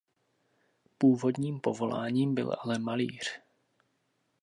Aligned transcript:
Původním 0.97 1.59
povoláním 1.59 2.35
byl 2.35 2.55
ale 2.63 2.79
malíř. 2.79 3.39